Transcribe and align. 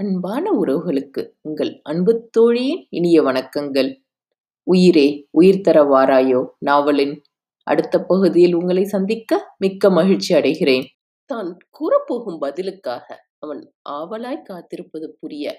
அன்பான 0.00 0.50
உறவுகளுக்கு 0.50 1.30
உங்கள் 1.40 1.80
அன்பு 1.82 2.28
தோழியின் 2.30 2.86
இனிய 2.88 3.22
வணக்கங்கள். 3.22 3.96
உயிரே 4.62 5.28
உயிர் 5.30 5.60
தர 5.60 5.82
வாராயோ 5.82 6.46
நாவலின் 6.58 7.22
அடுத்த 7.62 8.00
பகுதியில் 8.00 8.52
உங்களை 8.52 8.84
சந்திக்க 8.84 9.54
மிக்க 9.58 9.90
மகிழ்ச்சி 9.90 10.34
அடைகிறேன். 10.34 10.84
தான் 11.24 11.58
கூறப்போகும் 11.70 12.38
பதிலுக்காக 12.38 13.24
அவன் 13.38 13.72
ஆவலாய் 13.88 14.42
காத்திருப்பது 14.42 15.08
புரிய 15.20 15.56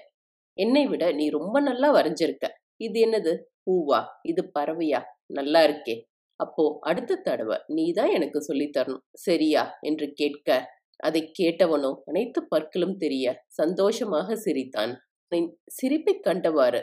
என்னை 0.54 0.86
விட 0.86 1.12
நீ 1.12 1.28
ரொம்ப 1.28 1.60
நல்லா 1.60 1.94
வரைஞ்சிருக்க. 1.94 2.48
இது 2.76 3.04
என்னது? 3.06 3.38
பூவா? 3.66 4.04
இது 4.22 4.50
பறவையா? 4.58 5.02
நல்லா 5.26 5.66
இருக்கே. 5.66 6.04
அப்போ 6.36 6.78
அடுத்த 6.80 7.16
தடவை 7.16 7.58
நீதான் 7.66 8.10
எனக்கு 8.10 8.42
சொல்லித் 8.42 8.76
தரணும். 8.76 9.02
சரியா? 9.12 9.78
என்று 9.80 10.12
கேட்க 10.12 10.77
அதை 11.00 11.20
கேட்டவனோ 11.38 11.90
அனைத்து 12.10 12.40
பற்களும் 12.44 12.96
தெரிய 12.96 13.26
சந்தோஷமாக 13.60 14.36
சிரித்தான். 14.36 14.92
சிரிப்பை 15.76 16.14
கண்டவாறு 16.20 16.80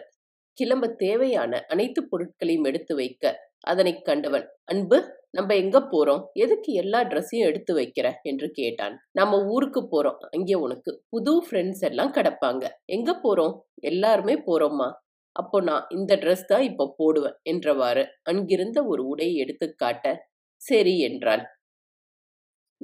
கிளம்ப 0.58 0.90
தேவையான 0.98 1.54
அனைத்து 1.68 2.02
பொருட்களையும் 2.04 2.68
எடுத்து 2.70 2.94
வைக்க 2.96 3.34
அதனை 3.64 3.94
கண்டவன் 4.02 4.46
அன்பு 4.64 4.98
நம்ம 5.30 5.56
எங்க 5.56 5.78
போறோம்? 5.94 6.22
எதுக்கு 6.34 6.70
எல்லா 6.74 7.00
ட்ரெஸ்ஸையும் 7.04 7.48
எடுத்து 7.48 7.72
வைக்கிற? 7.74 8.08
என்று 8.22 8.48
கேட்டான். 8.52 8.96
நம்ம 9.12 9.40
ஊருக்கு 9.46 9.82
போறோம். 9.94 10.20
அங்கே 10.36 10.56
உனக்கு 10.56 10.92
புது 11.10 11.34
ஃப்ரெண்ட்ஸ் 11.46 11.84
எல்லாம் 11.90 12.14
கிடப்பாங்க. 12.14 12.64
எங்க 12.96 13.14
போறோம்? 13.24 13.56
எல்லாருமே 13.84 14.36
போறோம்மா. 14.48 14.90
அப்போ 15.36 15.58
நான் 15.62 15.88
இந்த 15.90 16.14
ட்ரெஸ் 16.16 16.46
தான் 16.46 16.64
இப்போ 16.64 16.86
போடுவேன் 16.98 17.38
என்றவாறு 17.44 18.04
அங்கிருந்த 18.24 18.80
ஒரு 18.86 19.02
உடையை 19.12 19.36
எடுத்து 19.36 19.68
காட்ட 19.76 20.14
சரி 20.62 20.94
என்றாள் 21.02 21.44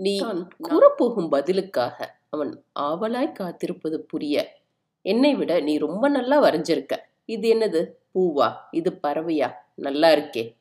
நீ 0.01 0.21
கூறப்போகும் 0.63 1.29
பதிலுக்காக 1.29 2.15
அவன் 2.29 2.63
ஆவலாய் 2.79 3.31
காத்திருப்பது 3.31 3.95
புரிய. 3.95 4.57
என்னை 5.01 5.35
விட 5.35 5.59
நீ 5.59 5.77
ரொம்ப 5.77 6.07
நல்லா 6.07 6.43
வரைஞ்சிருக்க. 6.43 6.97
இது 7.25 7.53
என்னது? 7.53 7.87
பூவா? 8.15 8.53
இது 8.71 8.99
பறவையா? 9.07 9.53
நல்லா 9.75 10.09
இருக்கே. 10.09 10.55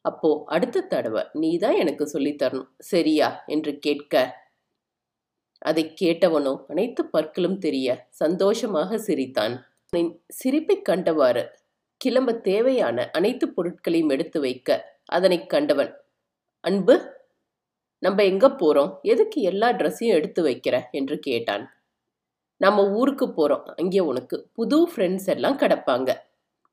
அப்போ 0.00 0.42
அடுத்த 0.46 0.80
தடவை 0.80 1.24
நீதான் 1.32 1.74
எனக்கு 1.74 2.06
சொல்லித் 2.06 2.42
தரணும். 2.42 2.68
சரியா? 2.78 3.42
என்று 3.46 3.78
கேட்க. 3.78 4.40
அதை 5.58 5.94
கேட்டவனோ 6.00 6.64
அனைத்து 6.68 7.06
பற்களும் 7.06 7.58
தெரிய 7.58 8.06
சந்தோஷமாக 8.10 8.98
சிரித்தான். 8.98 9.66
சிரிப்பைக் 10.28 10.88
கண்டவாறு 10.88 11.48
கிளம்ப 11.96 12.32
தேவையான 12.32 13.10
அனைத்து 13.10 13.48
பொருட்களையும் 13.48 14.08
எடுத்து 14.08 14.40
வைக்க 14.40 14.98
அதனைக் 15.04 15.50
கண்டவன் 15.50 15.96
அன்பு 16.60 17.17
நம்ம 18.02 18.24
எங்க 18.24 18.46
போறோம்? 18.60 18.90
எதுக்கு 19.04 19.38
எல்லா 19.42 19.68
ட்ரெஸ்ஸையும் 19.72 20.16
எடுத்து 20.18 20.40
வைக்கிற? 20.42 20.76
என்று 20.92 21.16
கேட்டான். 21.18 21.64
நம்ம 22.60 22.84
ஊருக்கு 22.92 23.26
போறோம். 23.38 23.64
அங்கே 23.80 24.02
உனக்கு 24.02 24.36
புது 24.54 24.78
ஃப்ரெண்ட்ஸ் 24.92 25.28
எல்லாம் 25.34 25.58
கிடப்பாங்க. 25.58 26.10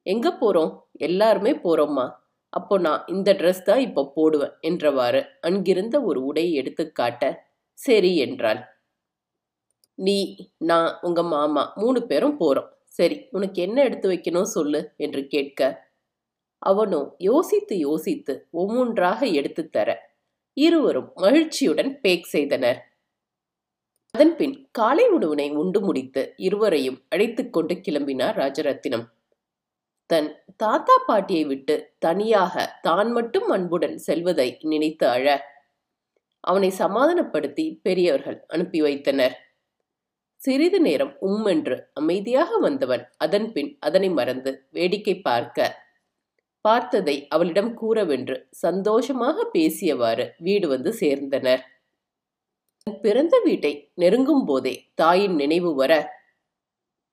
எங்க 0.05 0.27
போறோம்? 0.41 0.71
எல்லாருமே 0.99 1.53
போறோம்மா. 1.65 2.05
அப்போ 2.53 2.75
நான் 2.77 3.01
இந்த 3.07 3.29
ட்ரெஸ் 3.33 3.63
தான் 3.63 3.81
இப்போ 3.81 4.01
போடுவேன் 4.17 4.53
என்றவாறு 4.61 5.21
அங்கிருந்த 5.41 5.95
ஒரு 6.03 6.19
உடையை 6.29 6.51
எடுத்து 6.53 6.83
காட்ட 6.91 7.23
சரி 7.79 8.11
என்றாள். 8.17 8.61
நீ 9.99 10.17
நான் 10.63 10.89
உங்க 11.01 11.21
மாமா 11.33 11.63
மூணு 11.75 11.99
பேரும் 12.03 12.37
போறோம். 12.39 12.69
சரி 12.89 13.17
உனக்கு 13.31 13.59
என்ன 13.61 13.77
எடுத்து 13.83 14.07
வைக்கணும் 14.09 14.53
சொல்லு 14.55 14.81
என்று 14.97 15.21
கேட்க 15.27 15.61
அவனோ 16.61 16.99
யோசித்து 17.21 17.75
யோசித்து 17.79 18.33
ஒவ்வொன்றாக 18.53 19.19
எடுத்து 19.39 19.63
தர 19.69 19.89
இருவரும் 20.57 21.09
மகிழ்ச்சியுடன் 21.15 21.91
பேக் 22.01 22.23
செய்தனர். 22.25 22.79
அதன்பின் 24.13 24.55
காலை 24.71 25.05
உணவினை 25.07 25.47
உண்டு 25.51 25.79
முடித்து 25.81 26.21
இருவரையும் 26.37 26.99
அழைத்துக் 27.09 27.53
கொண்டு 27.53 27.73
கிளம்பினார் 27.75 28.37
ராஜரத்தினம். 28.41 29.05
தன் 30.09 30.29
தாத்தா 30.57 30.95
பாட்டியை 31.07 31.45
விட்டு 31.45 31.75
தனியாக 31.99 32.65
தான் 32.81 33.11
மட்டும் 33.11 33.47
அன்புடன் 33.49 33.97
செல்வதை 33.97 34.47
நினைத்து 34.63 35.05
அழ 35.07 35.27
அவனை 36.43 36.69
சமாதானப்படுத்தி 36.81 37.65
பெரியவர்கள் 37.83 38.37
அனுப்பி 38.47 38.79
வைத்தனர். 38.81 39.35
சிறிது 40.41 40.79
நேரம் 40.81 41.13
உம்மென்று 41.21 41.75
அமைதியாக 41.93 42.57
வந்தவன் 42.57 43.03
அதன்பின் 43.17 43.71
அதனை 43.79 44.09
மறந்து 44.09 44.51
வேடிக்கை 44.71 45.15
பார்க்க 45.21 45.84
பார்த்ததை 46.65 47.15
அவளிடம் 47.29 47.71
கூறவென்று 47.81 48.35
சந்தோஷமாக 48.63 49.47
பேசியவாறு 49.53 50.25
வீடு 50.37 50.67
வந்து 50.67 50.91
சேர்ந்தனர். 50.99 51.63
பிறந்த 52.87 53.35
வீட்டை 53.45 53.73
நெருங்கும் 53.93 54.45
போதே 54.45 54.73
தாயின் 54.95 55.35
நினைவு 55.35 55.71
வர 55.75 55.93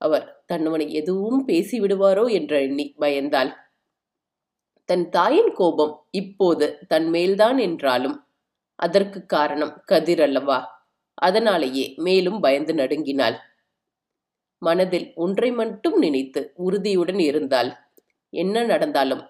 அவர் 0.00 0.26
தன்னவனை 0.52 0.86
எதுவும் 1.00 1.40
பேசிவிடுவாரோ 1.48 2.24
என்ற 2.38 2.52
எண்ணி 2.60 2.86
பயந்தாள். 3.00 3.50
தன் 4.88 5.04
தாயின் 5.10 5.52
கோபம் 5.54 5.94
இப்போது 6.20 6.66
தன் 6.88 7.08
மேல்தான் 7.10 7.58
என்றாலும் 7.58 8.16
அதற்கு 8.78 9.20
காரணம் 9.26 9.74
கதிர் 9.84 10.22
அல்லவா? 10.26 10.58
அதனாலேயே 11.18 11.84
மேலும் 12.06 12.38
பயந்து 12.40 12.74
நடுங்கினாள். 12.74 13.36
மனதில் 14.62 15.06
ஒன்றை 15.16 15.50
மட்டும் 15.60 15.96
நினைத்து 15.98 16.40
உறுதியுடன் 16.66 17.20
இருந்தால் 17.28 17.70
என்ன 18.32 18.56
நடந்தாலும் 18.64 19.22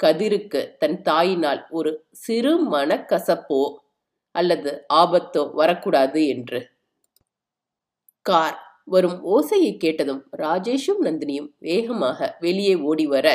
கதிருக்கு 0.00 0.60
தன் 0.78 0.98
தாயினால் 1.02 1.62
ஒரு 1.70 1.90
சிறு 2.24 2.52
மனக்கசப்போ 2.72 3.62
அல்லது 4.34 4.70
ஆபத்தோ 4.94 5.42
வரக்கூடாது 5.54 6.20
என்று. 6.26 6.60
கார் 8.26 8.56
வரும் 8.84 9.18
ஓசையை 9.26 9.72
கேட்டதும் 9.76 10.22
ராஜேஷும் 10.38 11.00
நந்தினியும் 11.04 11.50
வேகமாக 11.58 12.36
வெளியே 12.40 12.74
ஓடி 12.82 13.06
வர 13.06 13.28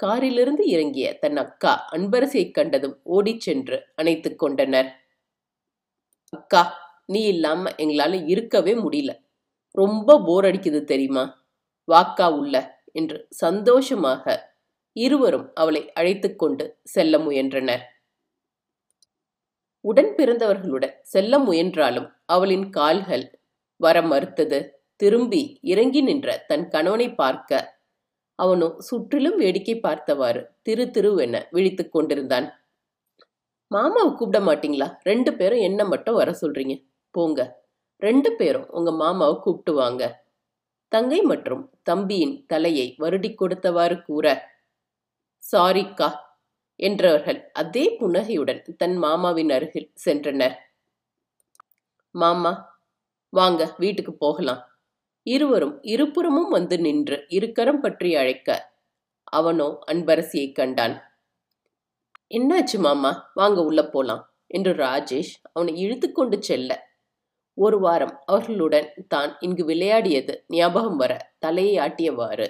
காரிலிருந்து 0.00 0.64
இறங்கிய 0.66 1.06
தன் 1.18 1.36
அக்கா 1.36 1.72
அன்பரசியை 1.92 2.46
கண்டதும் 2.50 2.96
ஓடிச் 3.02 3.40
சென்று 3.40 3.76
அணைத்து 3.94 4.30
கொண்டனர். 4.36 4.90
அக்கா 6.32 6.62
நீ 7.06 7.20
இல்லாம 7.24 7.72
எங்களால 7.78 8.14
இருக்கவே 8.26 8.74
முடியல. 8.74 9.12
ரொம்ப 9.74 10.18
போர் 10.20 10.44
அடிக்குது 10.44 10.80
தெரியுமா? 10.84 11.24
வாக்கா 11.88 12.26
உள்ள 12.40 12.56
என்று 12.92 13.18
சந்தோஷமாக 13.30 14.24
இருவரும் 14.96 15.50
அவளை 15.54 15.92
அழைத்துக்கொண்டு 15.92 16.64
செல்ல 16.84 17.18
முயன்றனர். 17.18 17.84
உடன் 19.84 20.14
பிறந்தவர்களுடன் 20.14 20.94
செல்ல 21.02 21.38
முயன்றாலும் 21.38 22.08
அவளின் 22.26 22.70
கால்கள் 22.70 23.24
வர 23.76 24.02
மறுத்தது. 24.02 24.58
திரும்பி 24.96 25.58
இறங்கி 25.62 26.00
நின்ற 26.00 26.44
தன் 26.46 26.68
கணவனை 26.68 27.14
பார்க்க 27.14 27.70
அவனோ 28.38 28.74
சுற்றிலும் 28.78 29.36
வேடிக்கை 29.36 29.80
பார்த்தவாறு 29.80 30.40
திரு 30.62 30.84
திருவென 30.86 31.42
விழித்து 31.50 31.88
கொண்டிருந்தான். 31.88 32.46
மாமாவை 33.70 34.10
கூப்பிட 34.14 34.38
மாட்டீங்களா? 34.40 34.88
ரெண்டு 35.02 35.30
பேரும் 35.34 35.58
என்ன 35.58 35.84
மட்டும் 35.84 36.14
வர 36.14 36.30
சொல்றீங்க? 36.40 36.74
போங்க. 37.10 37.40
ரெண்டு 38.02 38.30
பேரும் 38.32 38.68
உங்க 38.70 38.90
மாமாவை 38.92 39.36
கூப்பிட்டு 39.40 39.72
வாங்க. 39.74 40.02
தங்கை 40.88 41.20
மற்றும் 41.22 41.62
தம்பியின் 41.82 42.34
தலையை 42.46 42.96
வருடி 42.98 43.34
கொடுத்தவாறு 43.34 44.02
கூற 44.02 44.26
சாரிக்கா 45.42 46.08
என்றவர்கள் 46.80 47.40
அதே 47.52 47.84
புன்னகையுடன் 47.98 48.60
தன் 48.76 48.96
மாமாவின் 49.04 49.50
அருகில் 49.56 49.88
சென்றனர். 50.04 50.56
மாமா 52.14 52.52
வாங்க 53.32 53.62
வீட்டுக்கு 53.78 54.12
போகலாம். 54.16 54.62
இருவரும் 55.26 55.74
இருபுறமும் 55.92 56.50
வந்து 56.50 56.76
நின்று 56.78 57.16
இருக்கரம் 57.30 57.80
பற்றி 57.80 58.10
அழைக்க 58.14 58.48
அவனோ 59.32 59.68
அன்பரசியை 59.92 60.48
கண்டான். 60.52 60.96
என்னாச்சு 62.30 62.78
மாமா 62.80 63.12
வாங்க 63.34 63.58
உள்ள 63.62 63.80
போலாம் 63.86 64.22
என்று 64.50 64.72
ராஜேஷ் 64.78 65.34
அவனை 65.52 65.72
இழுத்து 65.84 66.08
கொண்டு 66.12 66.36
செல்ல. 66.42 66.70
ஒரு 67.58 67.78
வாரம் 67.78 68.14
அவர்களுடன் 68.26 68.88
தான் 69.08 69.32
இங்கு 69.40 69.64
விளையாடியது 69.64 70.34
ஞாபகம் 70.54 70.98
வர 71.02 71.12
தலையை 71.38 71.74
ஆட்டியவாறு 71.86 72.46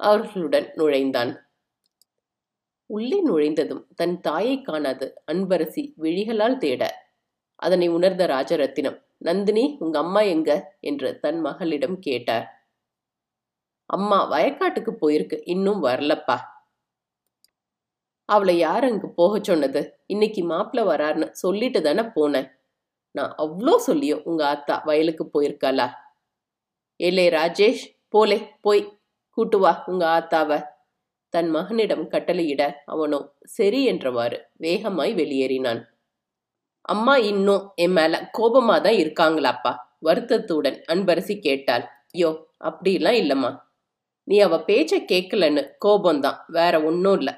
அவர்களுடன் 0.00 0.68
நுழைந்தான். 0.74 1.32
உள்ளே 2.90 3.22
நுழைந்ததும் 3.22 3.86
தன் 3.96 4.20
தாயை 4.20 4.62
காணாது 4.62 5.06
அன்பரசி 5.32 5.94
விழிகளால் 6.00 6.56
தேட 6.56 6.82
அதனை 7.56 7.88
உணர்ந்த 7.88 8.26
ராஜரத்தினம் 8.26 8.98
நந்தினி 9.18 9.76
உங்க 9.78 9.98
அம்மா 9.98 10.20
எங்க? 10.20 10.50
என்று 10.80 11.20
தன் 11.20 11.40
மகளிடம் 11.40 11.98
கேட்டார். 11.98 12.46
அம்மா 13.86 14.30
வயக்காட்டுக்கு 14.30 14.92
போயிருக்கு 15.00 15.40
இன்னும் 15.44 15.82
வரலப்பா. 15.82 16.36
அவளை 18.24 18.56
யார் 18.58 18.84
அங்கு 18.84 19.08
போக 19.10 19.38
சொன்னது? 19.42 20.00
இன்னைக்கு 20.06 20.42
மாப்பிள்ள 20.48 20.82
வரார்னு 20.84 21.30
சொல்லிட்டு 21.30 21.82
தானே 21.82 22.00
போனேன். 22.00 22.48
நான் 23.10 23.34
அவ்வளோ 23.38 23.76
சொல்லியும் 23.76 24.24
உங்க 24.24 24.46
ஆத்தா 24.46 24.82
வயலுக்கு 24.84 25.24
போயிருக்காளா? 25.34 25.86
ஏலே 27.00 27.26
ராஜேஷ் 27.30 27.84
போலே 28.08 28.38
போய் 28.60 28.82
கூட்டு 29.30 29.58
வா 29.58 29.82
உங்க 29.86 30.04
ஆத்தாவை. 30.06 30.58
தன் 31.34 31.50
மகனிடம் 31.50 32.04
கட்டளையிட 32.08 32.62
அவனோ 32.84 33.20
சரி 33.56 33.80
என்றவாறு 33.92 34.38
வேகமாய் 34.56 35.12
வெளியேறினான். 35.14 35.80
அம்மா 36.88 37.14
இன்னும் 37.30 37.64
என் 37.84 37.94
மேல 37.98 38.20
கோபமா 38.38 38.76
தான் 38.80 38.98
இருக்காங்களாப்பா 38.98 39.72
வருத்தத்துடன் 40.02 40.78
அன்பரசி 40.92 41.34
கேட்டாள். 41.38 41.84
ஐயோ 42.14 42.30
அப்படிலாம் 42.64 43.18
இல்லைம்மா. 43.22 43.50
நீ 44.28 44.36
அவ 44.40 44.56
பேச்ச 44.66 44.92
கேட்கலன்னு 45.12 45.62
கோபம்தான் 45.84 46.38
வேற 46.48 46.74
ஒன்றும் 46.82 47.16
இல்லை. 47.18 47.34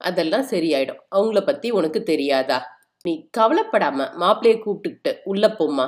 அதெல்லாம் 0.00 0.46
சரியாயிடும். 0.50 1.00
அவங்கள 1.10 1.40
பத்தி 1.44 1.68
உனக்கு 1.70 2.00
தெரியாதா? 2.02 2.58
நீ 3.04 3.12
கவலைப்படாம 3.38 4.08
மாப்பிள்ளைய 4.22 4.56
கூப்பிட்டுக்கிட்டு 4.64 5.12
உள்ள 5.24 5.46
போம்மா. 5.58 5.86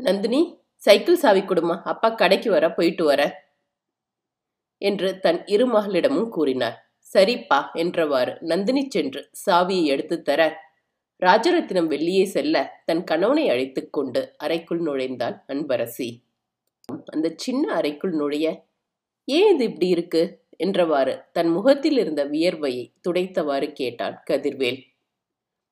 நந்தினி 0.00 0.40
சைக்கிள் 0.82 1.22
சாவி 1.22 1.42
கொடுமா 1.42 1.76
அப்பா 1.84 2.08
கடைக்கு 2.14 2.50
வர 2.50 2.66
போயிட்டு 2.70 3.04
வர. 3.04 3.22
என்று 4.82 5.08
தன் 5.20 5.40
இரு 5.46 5.66
மகளிடமும் 5.66 6.28
கூறினார். 6.28 6.76
சரிப்பா 7.14 7.58
என்றவாறு 7.74 8.32
நந்தினி 8.42 8.82
சென்று 8.90 9.20
சாவியை 9.44 9.84
எடுத்து 9.84 10.16
தர 10.22 10.40
ராஜரத்தினம் 11.22 11.86
வெளியே 11.86 12.24
செல்ல 12.26 12.56
தன் 12.84 13.04
கணவனை 13.04 13.44
அழைத்து 13.50 13.82
கொண்டு 13.90 14.20
அறைக்குள் 14.36 14.82
நுழைந்தாள் 14.82 15.36
அன்பரசி. 15.46 16.08
அந்த 17.06 17.34
சின்ன 17.36 17.64
அறைக்குள் 17.74 18.14
நுழைய 18.14 18.46
ஏன் 19.28 19.50
இது 19.54 19.64
இப்படி 19.64 19.88
இருக்கு? 19.88 20.22
என்றவாறு 20.58 21.14
தன் 21.32 21.48
முகத்தில் 21.48 21.98
இருந்த 21.98 22.22
வியர்வையை 22.24 22.84
துடைத்தவாறு 23.00 23.68
கேட்டான் 23.72 24.16
கதிர்வேல். 24.30 24.80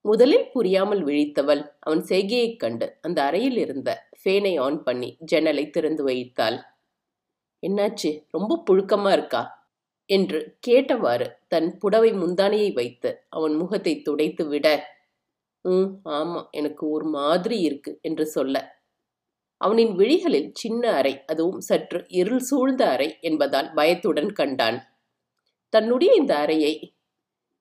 முதலில் 0.05 0.47
புரியாமல் 0.53 1.03
விழித்தவள். 1.05 1.63
அவன் 1.81 2.03
செய்கையைக் 2.03 2.61
கண்டு 2.61 2.87
அந்த 3.01 3.19
அறையில் 3.23 3.57
இருந்த 3.57 3.91
ஃபேனை 4.21 4.55
ஆன் 4.61 4.79
பண்ணி 4.83 5.11
ஜன்னலை 5.25 5.65
திறந்து 5.71 6.05
வைத்தாள். 6.05 6.59
என்னாச்சு? 7.63 8.11
ரொம்ப 8.31 8.59
புழுக்கமா 8.67 9.11
இருக்கா? 9.13 9.43
என்று 10.11 10.39
கேட்டவாறு 10.67 11.27
தன் 11.49 11.69
புடவை 11.79 12.11
முந்தானையை 12.15 12.71
வைத்து 12.75 13.11
அவன் 13.29 13.55
முகத்தை 13.55 13.95
துடைத்து 14.03 14.45
விட 14.49 14.67
ம் 15.65 15.89
ஆமா 16.13 16.41
எனக்கு 16.53 16.85
ஒரு 16.91 17.07
மாதிரி 17.15 17.59
இருக்கு 17.61 17.93
என்று 18.03 18.25
சொல்ல. 18.27 18.57
அவனின் 19.61 19.93
விழிகளில் 19.95 20.51
சின்ன 20.55 20.83
அறை 20.93 21.15
அதுவும் 21.27 21.61
சற்று 21.61 22.01
இருள் 22.15 22.45
சூழ்ந்த 22.45 22.83
அறை 22.91 23.09
என்பதால் 23.23 23.71
பயத்துடன் 23.75 24.33
கண்டான். 24.33 24.79
தன்னுடைய 25.73 26.13
இந்த 26.15 26.33
அறையை 26.39 26.75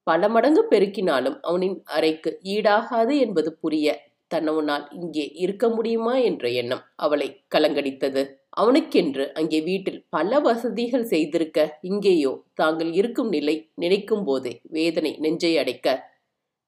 பல 0.07 0.29
மடங்கு 0.29 0.63
பெருக்கினாலும் 0.71 1.37
அவனின் 1.41 1.77
அறைக்கு 1.89 2.31
ஈடாகாது 2.47 3.13
என்பது 3.19 3.49
புரிய 3.55 3.87
தன்னவனால் 4.31 4.85
இங்கே 4.99 5.25
இருக்க 5.43 5.65
முடியுமா 5.69 6.13
என்ற 6.29 6.45
எண்ணம் 6.61 6.83
அவளை 7.05 7.27
கலங்கடித்தது. 7.55 8.21
அவனுக்கென்று 8.61 9.25
அங்கே 9.39 9.59
வீட்டில் 9.69 9.99
பல 10.15 10.39
வசதிகள் 10.47 11.05
செய்திருக்க 11.13 11.67
இங்கேயோ 11.89 12.31
தாங்கள் 12.61 12.91
இருக்கும் 12.99 13.31
நிலை 13.35 13.55
நினைக்கும் 13.83 14.23
போதே 14.29 14.53
வேதனை 14.77 15.11
நெஞ்சை 15.25 15.53
அடைக்க 15.63 15.97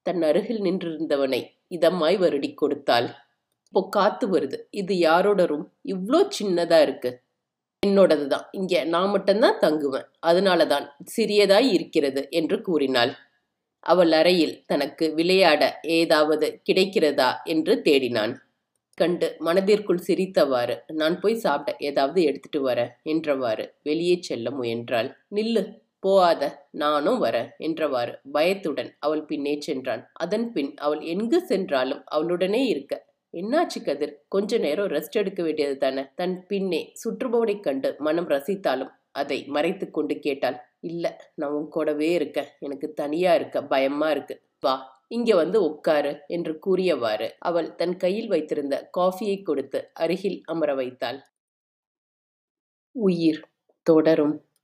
தன் 0.06 0.22
அருகில் 0.28 0.62
நின்றிருந்தவனை 0.66 1.40
இதமாய் 1.76 2.16
வருடி 2.22 2.50
கொடுத்தாள். 2.54 3.08
இப்போ 3.66 3.80
காத்து 3.96 4.26
வருது. 4.34 4.56
இது 4.80 4.94
யாரோட 4.98 5.40
ரூம் 5.50 5.66
இவ்வளோ 5.94 6.20
சின்னதா 6.38 6.78
இருக்கு. 6.86 7.10
என்னோடது 7.82 8.24
தான் 8.32 8.46
இங்கே 8.58 8.80
நான் 8.94 9.12
மட்டும்தான் 9.14 9.60
தங்குவேன். 9.64 10.06
அதனால 10.30 10.60
தான் 10.72 10.86
சிறியதாய் 11.14 11.68
இருக்கிறது 11.76 12.22
என்று 12.40 12.56
கூறினாள். 12.68 13.12
அவள் 13.86 14.12
அறையில் 14.12 14.54
தனக்கு 14.66 15.06
விளையாட 15.14 15.62
ஏதாவது 15.98 16.46
கிடைக்கிறதா 16.68 17.30
என்று 17.44 17.74
தேடினான். 17.84 18.34
கண்டு 18.98 19.28
மனதிற்குள் 19.40 20.02
சிரித்தவாறு 20.06 20.74
நான் 20.92 21.16
போய் 21.20 21.36
சாப்பிட 21.36 21.76
ஏதாவது 21.80 22.20
எடுத்துட்டு 22.22 22.60
வர 22.62 22.80
என்றவாறு 23.04 23.64
வெளியே 23.82 24.16
செல்ல 24.20 24.50
முயன்றாள். 24.50 25.08
நில்லு 25.30 25.62
போகாத 26.00 26.42
நானும் 26.72 27.18
வர 27.18 27.36
என்றவாறு 27.58 28.12
பயத்துடன் 28.32 28.90
அவள் 28.98 29.24
பின்னே 29.24 29.54
சென்றான். 29.60 30.02
அதன் 30.14 30.46
பின் 30.52 30.72
அவள் 30.76 31.02
எங்கு 31.14 31.40
சென்றாலும் 31.42 32.02
அவளுடனே 32.14 32.62
இருக்க 32.66 32.94
என்னாச்சு 33.34 33.80
கதிர்? 33.84 34.14
கொஞ்ச 34.28 34.58
நேரம் 34.58 34.88
ரெஸ்ட் 34.88 35.18
எடுக்க 35.20 35.40
வேண்டியது 35.42 35.76
தானே? 35.78 36.02
தன் 36.14 36.36
பின்னே 36.48 36.80
சுற்றுபவனைக் 37.02 37.62
கண்டு 37.62 37.90
மனம் 37.98 38.28
ரசித்தாலும் 38.28 38.92
அதை 39.14 39.38
மறைத்து 39.46 39.86
கொண்டு 39.90 40.18
கேட்டாள். 40.18 40.58
இல்ல 40.80 41.06
நான் 41.34 41.50
உன் 41.50 41.68
கூடவே 41.68 42.10
இருக்க 42.12 42.38
எனக்கு 42.58 42.88
தனியா 42.92 43.34
இருக்க 43.34 43.64
பயமா 43.64 44.10
இருக்கு. 44.10 44.36
வா 44.60 44.74
இங்க 45.08 45.30
வந்து 45.34 45.58
உட்காரு 45.62 46.12
என்று 46.28 46.52
கூறியவாறு 46.58 47.28
அவள் 47.40 47.74
தன் 47.74 47.96
கையில் 47.96 48.28
வைத்திருந்த 48.28 48.90
காஃபியை 48.98 49.38
கொடுத்து 49.42 49.80
அருகில் 49.94 50.40
அமர 50.46 50.74
வைத்தாள். 50.74 51.20
உயிர் 52.96 53.40
தொடரும். 53.86 54.36